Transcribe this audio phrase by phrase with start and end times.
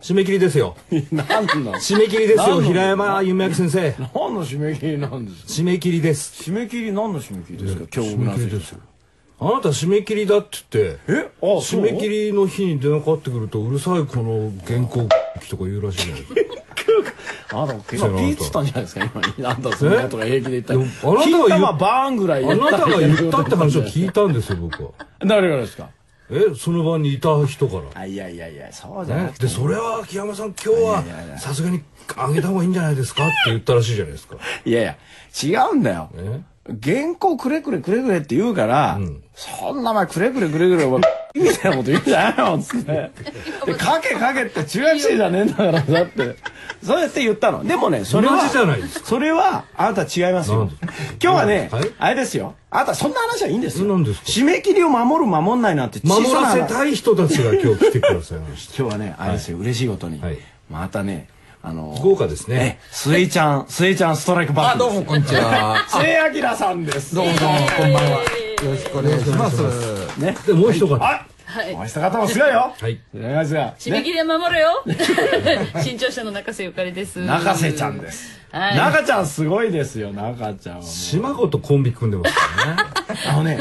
[0.02, 0.76] 締め切りですよ。
[1.12, 1.26] 何
[1.64, 1.74] の？
[1.74, 3.94] 締め切りですよ平山夢明先生。
[3.98, 5.48] 何の締め切りなんですか？
[5.52, 6.50] 締め切りです。
[6.50, 7.84] 締め切り何の締め切りですか？
[7.94, 8.78] 今日締め切りですよ。
[9.42, 11.30] あなた締め切りだって言ってえ？
[11.42, 15.08] あ締め切りの日に電話かかってくるとうるさいこの原稿
[15.48, 16.40] とか言うらしいじゃないですか。
[17.52, 17.96] あなた。
[17.96, 19.10] 今ピーっつったんじゃないですか？
[19.38, 20.74] 今なんだそんとが平気で言った。
[20.74, 24.90] らでもあなたが言う金玉バーンぐらいあなたが言ったって話をい聞いたんですよ僕は。
[25.26, 25.88] 誰がですか？
[26.30, 27.82] えその場にいた人から。
[27.94, 29.44] あいやいやいやそうじゃなくて。
[29.44, 29.48] ね。
[29.48, 31.82] でそれは木山さん今日はさすがに
[32.16, 34.36] あげた方がいいんじゃないですかって言ったらしいじゃないですか。
[34.64, 34.96] いやいや
[35.42, 36.10] 違うんだよ。
[36.14, 36.40] え
[36.82, 39.22] 原稿くれくれくれくれって言うから、ん。
[39.34, 41.00] そんな前くれくれくれくれお前
[41.34, 43.10] みたいなこと言うんじゃないのつって。
[43.66, 46.36] でかけかけって中学生じゃねえんだからだって。
[46.84, 47.64] そうやって言ったの。
[47.64, 50.70] でもねそれは同じじゃないですそれはあなた違いますよ。
[51.22, 51.90] 今日はね、はい。
[51.98, 52.54] あれですよ。
[52.70, 53.86] あなたそんな話はいいんですよ。
[53.88, 54.26] 何ですか？
[54.26, 56.58] 締め切りを守る守んないなんて小守さな話。
[56.60, 58.74] らせたい人たちが今日来てくださいました。
[58.82, 60.38] 今日はねあれですよ、嬉しいことに、はい。
[60.70, 61.28] またね
[61.62, 62.78] あの豪華ですね。
[62.82, 65.84] えスエちゃんスエちゃんストライクバックあどうもこんにちは。
[65.88, 67.14] スエアキラさんです。
[67.14, 68.10] どうもどうもこんばんは。
[68.10, 69.56] よろしくお願いします。
[70.20, 70.36] ね。
[70.46, 70.94] でもう一方。
[70.96, 71.74] あはい。
[71.74, 73.00] お会いした方もすごいよはい。
[73.14, 73.90] お願いします。
[73.90, 74.84] 締め切りは守るよ。
[75.82, 77.18] 新潮社の中瀬ゆかりです。
[77.18, 78.40] 中瀬ちゃんです。
[78.52, 78.76] はい。
[78.76, 80.90] 中ちゃんすごいですよ中ちゃんはもう。
[80.90, 82.82] 島子とコンビ組んでますからね。
[83.28, 83.58] あのね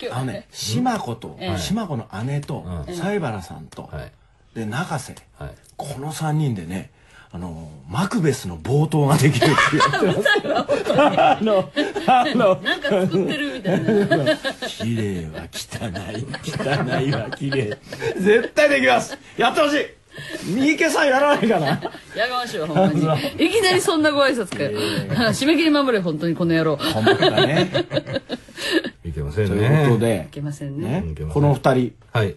[0.00, 1.58] 今日あのね島子とええ。
[1.58, 2.92] 島子の姉とうん。
[2.94, 3.88] 西原さんと。
[3.92, 4.12] はい。
[4.58, 5.14] で中瀬。
[5.38, 5.50] はい。
[5.76, 6.90] この3人でね
[7.30, 11.70] あのマクベスの冒頭ができるって言ってますあの
[12.06, 14.36] あのなんか作ってるみたいな。
[14.66, 17.78] 綺麗は汚い汚いは綺麗。
[18.18, 19.18] 絶対できます。
[19.36, 19.98] やってほしい。
[20.54, 21.66] 三池さんやらないかな。
[22.16, 23.46] やめましょう、ほんまに。
[23.46, 24.78] いきなりそんなご挨拶かよ。
[25.30, 26.74] 締め切り守れ、本当にこの野郎。
[26.74, 27.70] い本当だね。
[29.04, 30.28] いけませんということねで。
[30.30, 31.02] けませんね。
[31.02, 31.14] ね。
[31.32, 31.92] この二人。
[32.12, 32.34] はい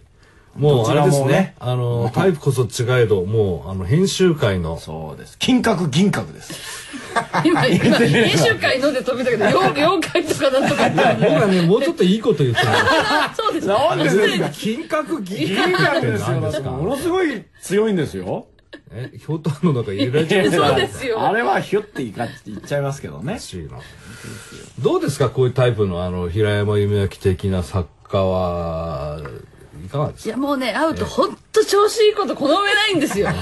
[0.56, 1.28] もうあれですね。
[1.28, 4.78] ねあのタイプこそ違えどもうあの編集会の。
[4.78, 5.38] そうです。
[5.38, 6.82] 金閣銀閣です。
[7.44, 11.24] 今、今、編集会ので飛びたけど、 妖妖怪とかなんとか言って。
[11.26, 13.66] 僕はねもうちょっといいこと言ってまそうです。
[13.66, 14.50] なんでですか？
[14.50, 16.70] 金閣銀銀閣って閣ですよ何ですか？
[16.70, 18.46] ものすごい強いんですよ。
[18.94, 21.20] えひょうたんの中入れられちゃうそうですよ。
[21.22, 23.38] あれはヒュッていかって言っちゃいますけどね。
[24.80, 25.30] どうですか？
[25.30, 29.22] こういうタイプのあの平山夢明的な作家はい
[29.92, 30.28] かがですか？
[30.28, 33.28] いやもうね、会うと本当調子いいことこの上ないんですよ。
[33.30, 33.34] も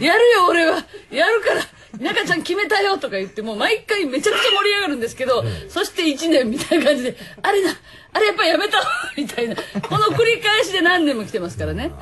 [0.00, 0.84] う、やるよ俺は。
[1.10, 1.62] やるから。
[2.00, 7.70] 中ちゃん決めたよとか言ってもう毎回めちゃくちゃ盛り上がるんですけど、そして1年みたいな感じで、あれだ、
[8.12, 8.84] あれやっぱやめたわ
[9.16, 9.54] みたいな。
[9.54, 9.62] こ
[9.98, 11.92] の繰り返しで何年も来てますからね。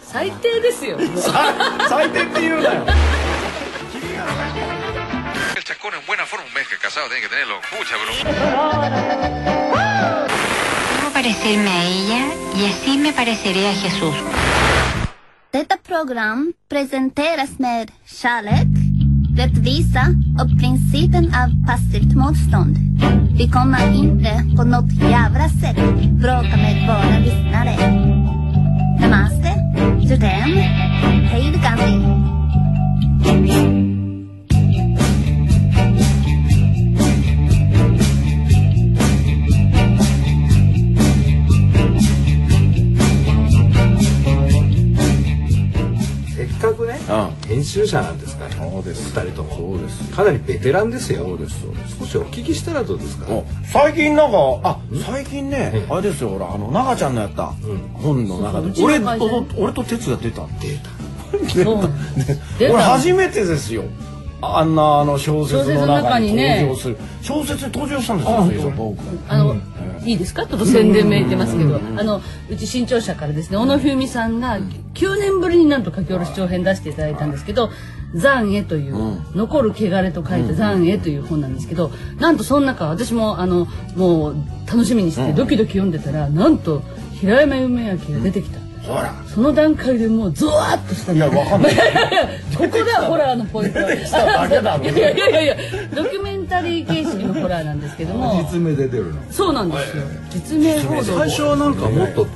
[0.00, 0.96] 最低ですよ。
[0.98, 1.18] もう
[1.88, 2.86] 最低って言うなよ
[5.56, 7.56] El chascón en buena forma, un mes que casado tiene que tenerlo.
[7.72, 9.73] Mucha broma.
[11.24, 14.14] Parecerme a ella y así me pareceré a Jesús.
[15.52, 18.68] Detta program presenteras med kärlek,
[19.36, 20.06] rättvisa
[20.40, 22.76] och principen av passivt motstånd.
[23.38, 25.76] Vi kommer inte på något jävla sätt
[26.10, 27.76] bråka med våra lyssnare.
[29.00, 29.54] Namaste,
[30.00, 30.52] Judem,
[31.30, 32.04] hej då Gandhi.
[47.64, 49.08] 編集者なんですからそうです。
[49.18, 49.56] 二人とも。
[49.56, 50.10] そうです。
[50.12, 51.24] かなりベテランですよ。
[51.24, 51.60] そうです。
[51.62, 53.32] そうです少しお聞きしたらどうですか？
[53.32, 57.54] お最近なんかあ最近ねあれですよほらあの長ちゃんのやった。
[57.94, 58.82] 本の中で。
[58.82, 60.42] 俺と俺と哲が出た。
[60.60, 60.90] 出た。
[62.60, 62.82] 俺た。
[62.82, 63.84] 初めてですよ。
[64.42, 66.98] あんなあの小説の中に登場する。
[67.22, 68.24] 小説に登場したんで
[68.60, 68.72] すよ
[69.28, 69.56] あの、
[70.04, 70.46] いいですか？
[70.46, 72.20] ちょっと宣伝名言ってますけど、あの、
[72.50, 74.58] うち新潮社からですね、小野冬美さんが
[74.94, 77.70] 9年ぶりになんと書き下ろし長編出していただいたんですけど、
[78.14, 83.66] 残影という、残る汚れと書いた残影という本なんですけど、なんとその中、私もあの、
[83.96, 86.82] もう楽しみにしてドキドキ読んでたら、なんと
[87.20, 88.60] 平山夢明が出てきた。
[88.84, 89.14] ほら。
[89.26, 91.72] その段階でもうゾワッとしたいやわかんない。
[92.56, 93.78] ここだホラーのポイント。
[93.80, 94.76] 出てきただけだ。
[94.76, 95.56] ろいやいやいやいや
[95.94, 98.46] ドキュメンタリー形式のホラーなんですけども。
[98.52, 99.20] 実名で出るの？
[99.30, 100.02] そうなんですよ。
[100.30, 101.18] 実名報道。
[101.18, 102.26] 最初はなんかもっと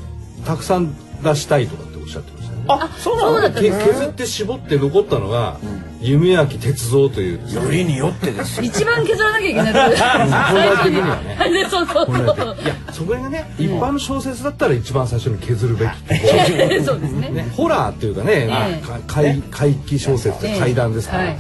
[0.44, 2.64] たくさん出したいとかっておっしゃってましたよね。
[2.68, 5.56] あそうなんけです削って絞って残ったのが
[6.00, 7.38] 夢明鉄道という。
[7.50, 8.64] よりによってですよ。
[8.64, 10.96] 一番削らなきゃいけない 最初に。
[11.54, 15.90] ねそうそうそういやそれがね一般の小説だったら一番最初に削るべき
[16.84, 17.30] そうですね。
[17.30, 21.38] ね、ホラーっていうかね、まあええか怪怪奇小説って怪談ですから、はい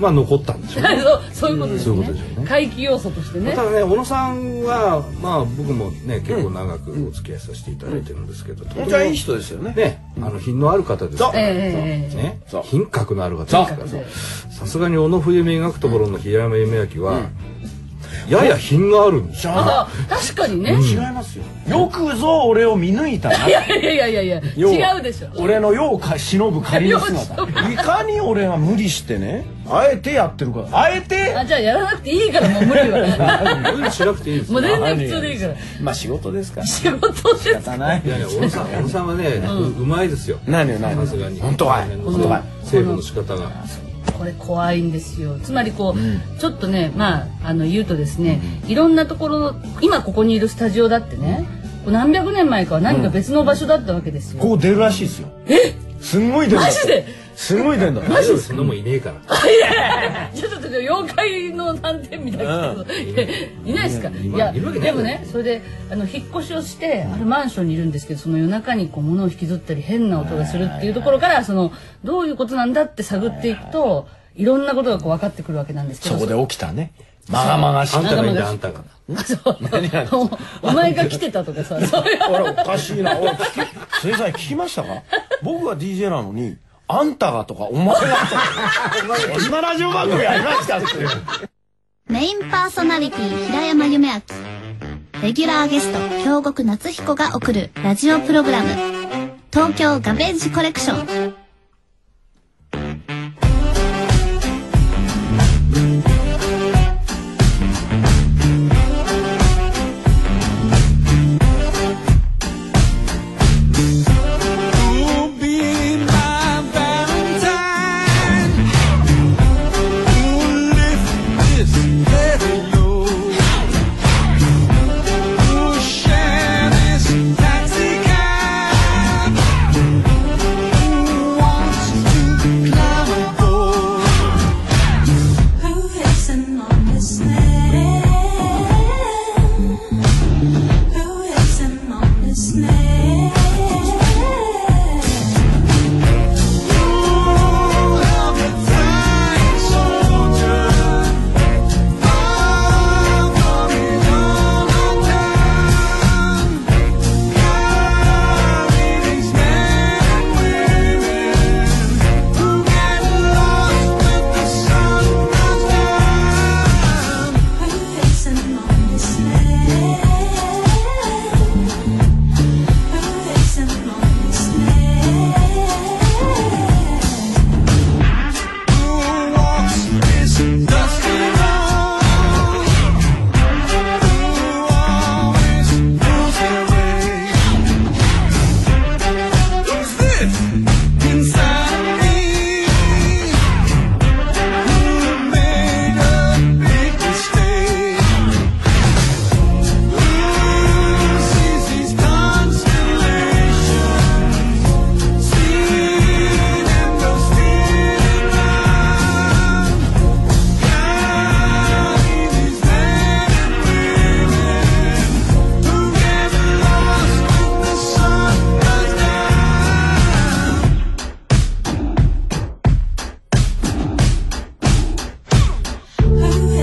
[0.00, 1.00] まあ残ったんでしょうね。
[1.02, 2.46] そうそういうことですそういうことねうね。
[2.46, 3.52] 怪奇要素としてね。
[3.52, 9.74] ただね小野さんはまあ僕もね結構長くお付き合いさせていただいてるんですけど、とてもいい人ですよね。
[9.74, 12.62] ねあの品のある方ですから、ええねそう。
[12.64, 13.86] 品格のある方ですから。
[14.50, 17.20] さすがに小野冬美描くところの平山夢明は、
[18.30, 19.52] やや品があるんですよ。
[19.54, 23.48] あ確かにね、違いますよよくぞ俺を見抜いたな。
[23.48, 25.28] いやいやいやいや違うでしょ。
[25.36, 30.66] 俺の世をか忍ぶ仮の姿いいかに俺が無理してねあえてやってるか。
[30.72, 31.34] あえて？
[31.34, 33.72] あじゃあやらなくていいからもう無理は。
[33.76, 34.52] 無理しなくていいですよ。
[34.54, 35.54] もう全然普通でいいから。
[35.80, 36.66] まあ仕事ですから。
[36.66, 38.02] 仕事です仕方ない。
[38.04, 40.38] いやいや小野さん小野さんはね、ううまいですよ。
[40.46, 41.04] 何よ何よ。
[41.06, 41.40] さすがに。
[41.40, 43.50] 本当かいこの本当かいセーブの仕方が
[44.20, 45.38] これ怖いんですよ。
[45.42, 48.38] つまりこう、ちょっとねまああの言うとですね、
[48.68, 51.48] いろんなところの今ここにいるスタジオだってね
[51.86, 55.28] こう何百年前かは何か別の場所だったわけですよ、こう出るらしいですよ。
[55.46, 55.74] え？
[56.02, 57.06] すんごい出るマジで？
[57.34, 59.20] すごい出るんだ大丈夫そんなもんいねえから。
[60.34, 63.32] ちょっとちょっと妖怪の難点みたいなけど、
[63.64, 64.08] いないですか？
[64.08, 64.88] いやいるわけない。
[64.88, 71.72] でもねそれであの引っ越しをしてあるマンションにいるんですけどその夜中にこう物を引きずったり変な音がするっていうところからその
[72.04, 76.92] どういうことなんだって探っていくといろんなことがこう分かってくるわけなんですけどそこで起きたね。
[77.28, 78.82] まがまがしいあんたがいいんだあんたが。
[79.14, 79.56] あそう。
[80.62, 82.18] おお前が来てたとかさそういう。
[82.22, 83.28] あれおかしいなおい。
[83.28, 83.36] 聞
[84.00, 85.02] き先生聞きましたか？
[85.42, 86.56] 僕が DJ なのに
[86.90, 88.16] あんたがとかお前がとか
[89.32, 90.86] こんなラジオ番組ありましたって。
[92.08, 94.22] メインパーソナリティ平山夢明。
[95.22, 98.68] レギュラーゲスト京極夏彦が送るラジオプログラム。
[99.52, 101.39] 東京ガベージコレクション。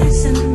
[0.04, 0.36] Listen.
[0.36, 0.47] and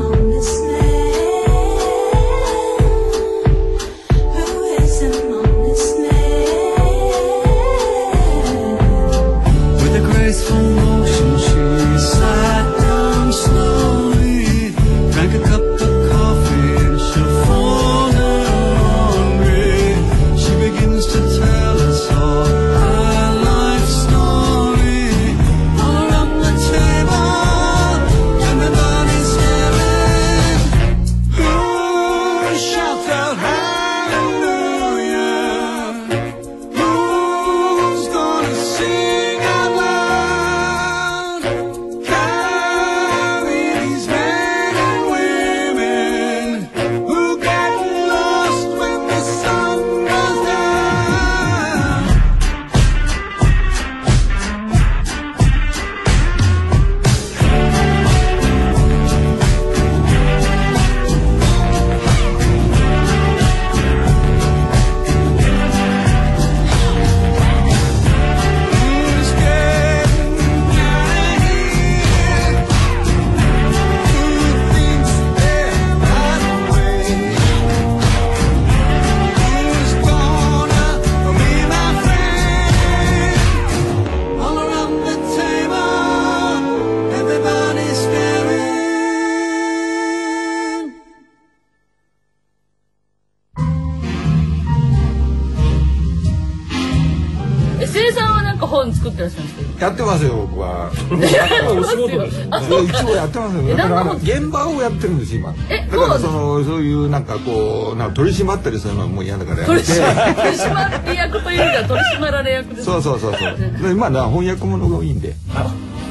[103.33, 103.77] ってますよ。
[103.77, 105.55] だから現場をやってるんです今。
[105.71, 106.65] えだからそその？
[106.65, 109.61] そういうなんかこうなんか取り締まったりするのはもう嫌だから。
[109.61, 113.57] や取めてり締ま取り締まり役というよりは取り締まられ役ですそうそうそうそう。
[113.83, 115.35] で今な翻訳物が多いんで。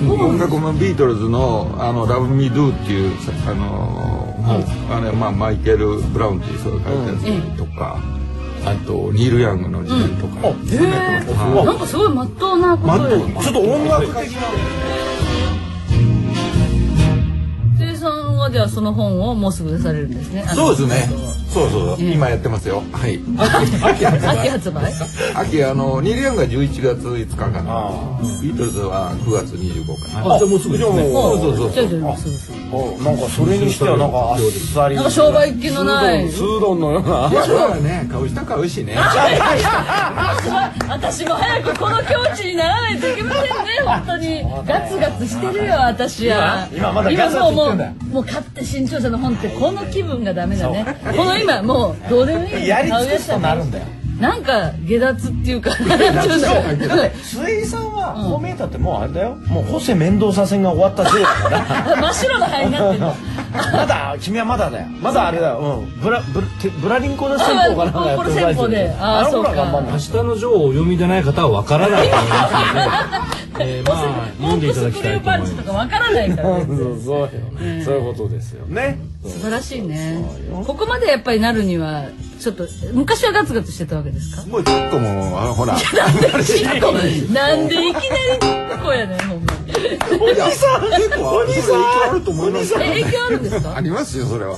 [0.03, 7.17] 音楽もビートルズの「あのラブ・ミー・ドゥ」っていうさあのーあれまあマイケル・ブラウンっていう人が書いたや
[7.53, 7.99] つとか、
[8.65, 11.65] あとニール・ヤングの時代とか、そういうのやってますはい。
[11.67, 14.41] なんかすごい真っ当なことちょっと音楽的な
[18.51, 20.45] ではその本をもうすぐ出されるんですね。
[20.53, 21.09] そうですね。
[21.51, 21.97] そうそう。
[21.97, 22.81] そう、今やってますよ。
[22.91, 23.19] はい。
[23.37, 24.05] 秋
[24.49, 24.93] 発売？
[25.35, 27.91] 秋あのニール・ヤングが11月5日かな。
[28.41, 30.35] ビートルズは9月25かな。
[30.35, 31.03] あじゃあもうすぐですね。
[31.09, 31.87] もそうそうそう。
[31.87, 38.95] そうそなんかそれにしてはなんかあっさりなんか商売気のないスードンのようなまあね買う人は買うしね
[40.87, 43.49] 私も早くこの境地にならないといけませんね
[43.83, 53.85] 本当にガツガツしてるよ私は今今まだガツガツ今もう言ってんだよもうもう買って新潮社の本ってこの気分がダメだねこの今もうどうでもいいやり尽くすとなるんだよ。
[54.21, 55.71] なんか下脱っていうか。
[55.75, 59.35] 水 井さんはこう見えたってもうあれだよ。
[59.47, 63.15] もうホセ面倒させが終わったせいだから 真っ白な灰になってるの。
[63.73, 64.85] まだ君はまだだよ。
[65.01, 69.93] まだあれだよ、うん、ブラブラてブラリンコで戦法かなんかやってるあーあの頃は頑張んない。
[69.93, 72.07] 明日のジョーをお読みでない方はわからない。
[72.07, 75.51] と思いますので、えー、まあ 読んでいただきたいと思います。
[75.53, 76.57] パンチとかわからないから。
[76.59, 76.65] ね。
[76.67, 77.29] そうそうよ、
[77.85, 78.99] そういうことですよね。
[79.25, 80.23] 素晴らしいね。
[80.65, 82.05] ここまでやっぱりなるには
[82.39, 84.43] ちょっと昔はガツガツしてたわけですか？
[84.49, 85.75] もうちょっともうあのほら。
[85.93, 86.81] なんでいきなり
[88.83, 89.53] こうやねんほんま。
[89.67, 89.71] に
[90.19, 93.75] お兄さん結構お兄さんあると思います影響あるんですか？
[93.75, 94.57] ありますよそれは。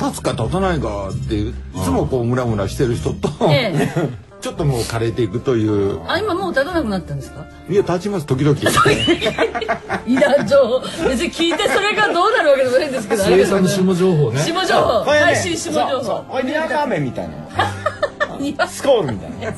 [0.00, 3.28] 立つか立たないかっていういつもこうムラムラしてる人と。
[3.50, 3.74] え
[4.44, 6.02] ちょっともう枯れていくという。
[6.06, 7.46] あ今もう立たなくなったんですか？
[7.66, 8.54] いや立ちます時々。
[10.06, 10.80] いら情報。
[11.08, 14.40] 別に聞いてそれがどうなるわけでもないんですけど生産の下情報ね。
[14.40, 15.04] 下情報。
[15.10, 16.24] ね配信下情報。
[16.30, 17.28] これにわか飴みたい
[18.58, 19.52] な スコールみたいな。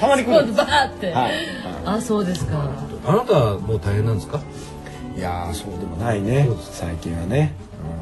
[0.00, 1.32] たまに来る今度バーって、はい。
[1.86, 2.68] あそうですか。
[3.06, 4.40] あなたはもう大変なんですか？
[5.16, 6.48] いやーそうでもないね。
[6.72, 7.54] 最近はね。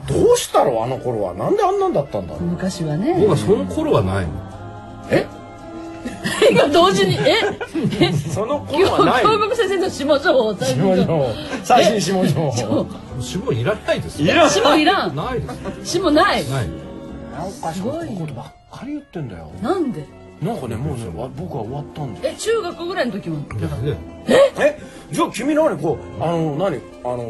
[0.09, 1.35] どうしたろうあの頃は。
[1.35, 2.44] なんであんなんだったんだろう。
[2.44, 3.14] 昔はね。
[3.20, 4.30] 僕はその頃はないの
[6.50, 7.40] 今同時にえ？
[8.00, 8.12] え？
[8.12, 9.23] その京頃はない。
[9.25, 11.30] 京極先生の下情報最下情報。
[11.64, 12.87] 最新下情報。
[13.21, 14.50] 下いらないですいらん。
[14.50, 15.14] 下いらん。
[15.14, 15.49] ないで
[15.85, 15.99] す。
[15.99, 16.69] 下ないない
[17.33, 19.50] なんかすごいことばっかり言ってんだよ。
[19.62, 20.04] なんで？
[20.42, 22.35] なんかねもうねわ僕は終わったんだよ。
[22.35, 23.38] え中学ぐらいの時も。
[23.59, 23.99] いやね
[24.59, 24.80] え？
[25.12, 26.80] じゃあ君何こうあの何？
[27.04, 27.26] あの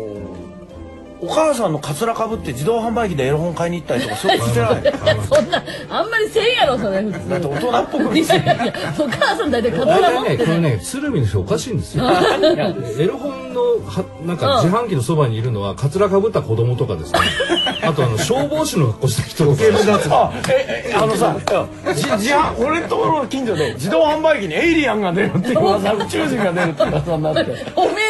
[1.22, 5.20] お母さんのカツラかぶって自動販売機でエロ本買いに行ったりとかそういうことしてない。
[5.28, 8.46] そんなあんまりせんやろそれ普通だって大人っぽくいやい。
[8.46, 12.04] やいやお母さん大体カツ大ラ持ってない体ねこれね鶴見の人おかしいんですよ。
[12.98, 17.18] エロ本のはなんか自販機のそばにいるのはカツラかぶった子供とかですね。
[17.82, 19.56] あとあの消防士の格好した人と
[20.08, 20.32] か
[20.94, 21.36] あのさ
[21.94, 27.40] じじゃ俺のところの近所で自動販売機にエイリアンが出るっていう噂宇宙人が出るって噂になって。
[27.76, 27.90] おめ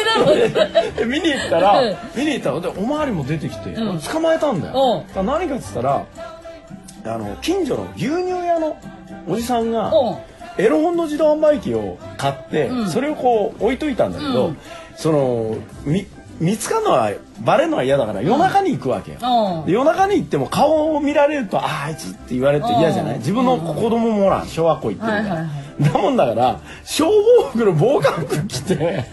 [1.05, 1.95] 見に行ったらうん。
[2.15, 3.99] 見に行ったらでおまわりも出てきてうん。
[3.99, 4.75] 捕まえたんだうん。
[4.75, 6.05] よだ何かっつったら
[7.05, 8.77] あの近所の牛乳屋の
[9.27, 10.17] おじさんがうん。
[10.57, 12.89] エロ本の自動販売機を買って、うん。
[12.89, 14.57] それをこう置いといたんだけど、うん。
[14.97, 16.05] そのみ
[16.41, 23.17] 見つかるのはバレるのは嫌だから夜中に行くわけよ、夜中に行っても顔を見られると「あああいつ」って言われて嫌じゃない？
[23.19, 25.45] 自分の子供もほら小学校行ってるから、
[25.93, 29.05] だもんだから消防服の防寒服着て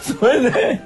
[0.00, 0.80] それで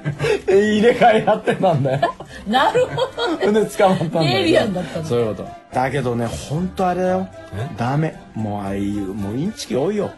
[0.47, 2.15] 入れ替えやってたんだよ。
[2.47, 3.51] なるほどね。
[3.61, 5.05] で捕まったんだよエイリアンだったの。
[5.05, 5.49] そういうこと。
[5.73, 7.27] だけどね本当あれだよ。
[7.53, 7.69] え？
[7.77, 8.15] ダメ。
[8.33, 10.11] もうああいうもうインチキ多いよ。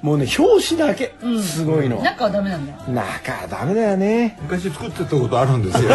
[0.00, 1.14] もうね表紙だけ。
[1.42, 2.72] すごいの、中はダメなんだ。
[2.88, 4.36] 中はダメだよね。
[4.42, 5.90] 昔作ってたことあるんですよ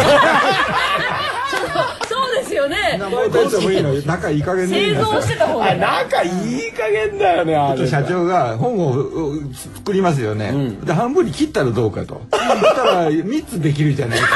[2.96, 7.86] ですよね名前出してもいいの仲いい加減でいい製んです造してた方あが仲いい加減だよねあれ。
[7.86, 12.20] 社長が本をう作りますよね、で半分に切ったらどうかと。
[12.30, 14.26] そしたら3つできるじゃないか。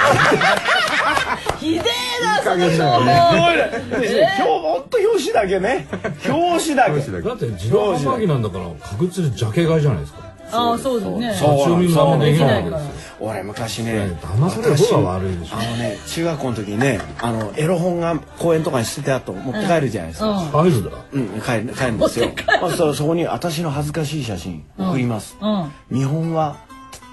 [1.59, 1.85] ひで
[2.21, 3.21] えな加減だよすね。
[3.30, 5.87] ごいねで今日ほんと表紙だけね
[6.28, 11.34] 表紙だけ表紙だけだって自動販売機なんだから確実にジャケ買いじゃないですかああそうですね。
[11.34, 12.80] そう立ち読みもできないから
[13.20, 15.56] 俺昔ね騙される方が悪いでしょ。
[15.56, 20.37] あのね中学校の時にねあのエロ本が公園とかに捨ててあと持って帰るじゃないですか、うん。
[20.50, 20.99] 入るだ。
[21.12, 22.32] うん、帰る帰るんですよ。
[22.61, 25.37] そしたらそこに私の恥ずかしい写真送ります。
[25.40, 25.72] うん。
[25.90, 26.56] 見本は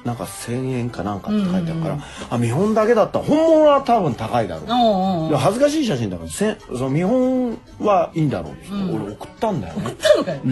[0.05, 1.97] なんか1,000円かなんかって書いてあるから、
[2.29, 9.95] あ見本だけだったら本物は多分高いだろう、うや恥ずかしい写真だからせんその見本はいいんだろうっつって、俺送ったんだよね。
[10.01, 10.41] たのかよ。
[10.45, 10.51] うん。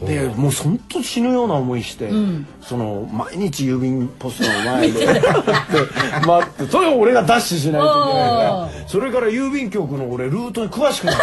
[0.00, 0.06] うん。
[0.06, 2.46] でもうそんと死ぬような思いして、ん。
[2.60, 11.22] その毎日郵便ポストの前で 待って待ってそれを俺がダッシュしないといけないからそれから郵便局の俺ルートに詳しくなって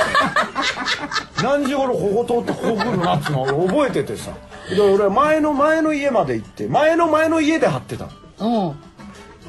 [1.44, 4.32] 何時頃ここ通ってここ来るなってのを俺覚えててさ。
[4.70, 8.08] で俺前の前の家まで行って前の前の家で貼ってた
[8.40, 8.70] の。
[8.70, 8.76] うん。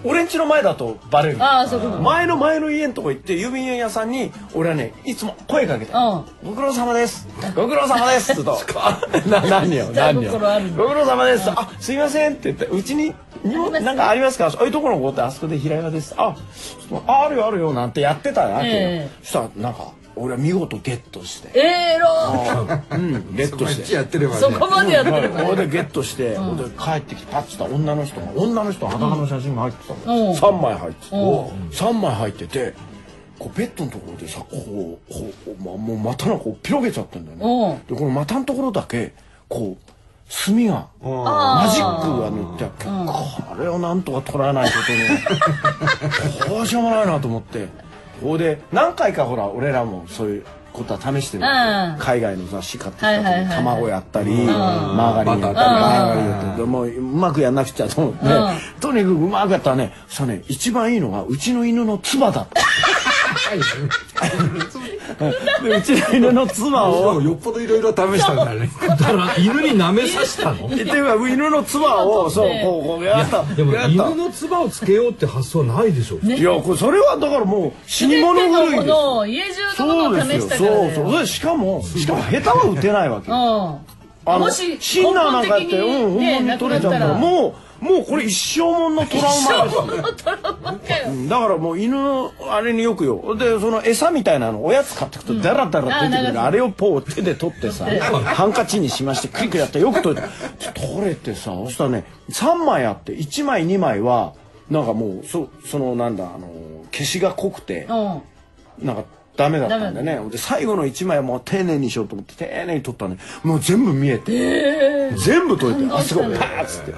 [0.05, 1.39] 俺ん家の前だとバレる。
[1.39, 6.25] 前の前の家のとこ行って郵便屋さんに俺はねいつも声かけて「うん。
[6.45, 7.27] ご苦労様です。
[7.55, 10.31] ご苦労様です」 っと あな何よ下何よ
[10.77, 16.35] ご苦労様です」あすいません」って言って「うちににもなんかありますか?」そういうところの子ってあそこで平屋です」あ
[17.07, 19.11] ああるよあるよ」なんてやってたわけよ、ええ。
[19.23, 19.87] そしたらなんか
[20.17, 21.51] 俺は見事ゲットして。
[21.55, 22.09] ええろ
[22.91, 23.37] うん。
[23.37, 23.85] ゲット毎して。
[23.85, 24.41] 日やってればね。
[24.41, 25.67] そこまでやってればこれね。
[25.67, 30.31] でゲットして、ほんで帰ってきてパッとした女の人が女の人裸の写真が入ってたの、うん。
[30.33, 31.69] 3枚入ってて、うん。
[31.69, 32.75] 3枚入ってて
[33.39, 37.37] こうベッドのところでさこうこう、ま、もう股のこう広げちゃってんだよ
[37.75, 39.13] ね、でこの股のところだけ
[39.49, 39.93] こう
[40.29, 44.73] 墨がマジックが塗ってあって、これをなんとか取らないこ
[46.49, 47.69] とにどうしようもないなと思って
[48.21, 51.97] ここで何回かほら俺らもそういうことは試してるうん。
[51.99, 56.67] 海外の雑誌買ってきた時はいはい卵やったり、マーガリンやったり、マーガリンやったり。
[56.67, 58.25] もううまくやんなくちゃと思って、
[58.81, 62.61] とにかくうまくやったらねそしたらね一番いいのがうちの犬の唾だった。
[65.63, 67.21] でうちの犬の唾を。
[67.23, 68.71] よっぽどいろいろ試したんだね。
[68.89, 70.67] だから犬に舐めさせたの？
[70.67, 72.49] っていうか犬の唾をそう。
[72.63, 73.45] こうこうやった。
[73.55, 79.43] でも犬の唾をつけようって発想はないでしょいやこれそれはだからもう死に物狂いですの家
[79.77, 83.31] 中のことを試したからそうそうそれしかもしかも下手は打てないわけ。
[83.31, 83.97] ようん。
[84.29, 87.33] あのもしシンナーなんかやって、根うん、本的にね本物に取れちゃったら、なくなったら。
[87.33, 90.12] もう、もうこれ一生もんのトラウマですよ。
[90.16, 91.11] トラウマかよ。
[91.11, 93.36] うんだからもう犬のあれによくよ。
[93.36, 97.86] で、その餌みたいなの、おやつ買ってくと、ダラダラ出てくる、あーあれをポー手で取ってさ、
[98.25, 100.28] ハンカチにしまして、クリクリやったらよく取れて、
[100.75, 104.32] 取れてさ、そしたらね、3枚あって、1枚2枚は、
[104.71, 106.49] なんかもう、そ、そのなんだ、あの、
[106.93, 108.23] 消しが濃くて、うん。
[108.86, 109.04] なんか
[109.37, 110.31] ダメだったんだよね。
[110.31, 115.11] で、最後の1枚はもう丁寧にしようと思って、丁寧に取ったらね、もう全部見えて。
[115.17, 116.95] 全部取れて、あ、すごい、パーッつって。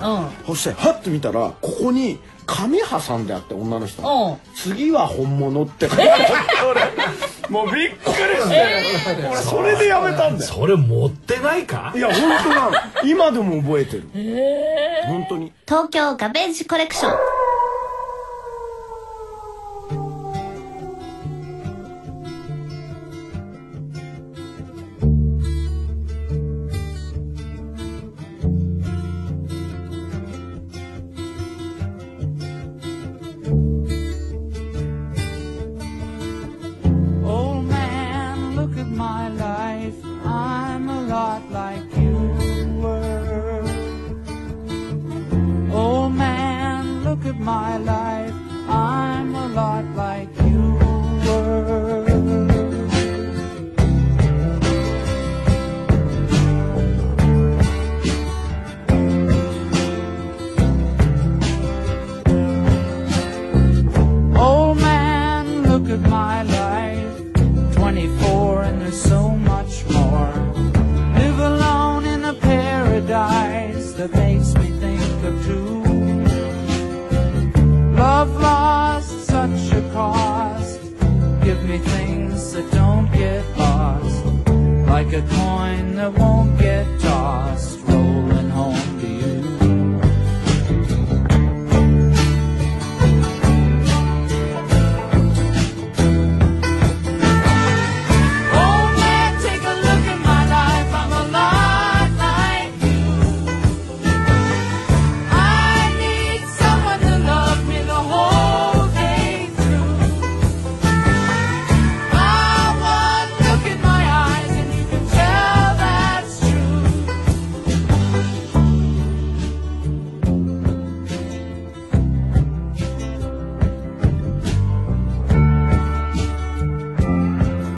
[0.47, 6.25] そして、はって見たら、ここに、紙挟んであって、女の人がうん次は本物って書いてあって、
[6.67, 6.81] 俺、
[7.51, 10.51] もうびっくりして、俺、それでやめたんだよ。
[10.51, 11.93] それ持ってないか？
[11.95, 12.73] いや、本当なの。
[13.05, 14.05] 今でも覚えてる。
[15.07, 15.53] 本当に。
[15.67, 17.13] 東京ガベージコレクション。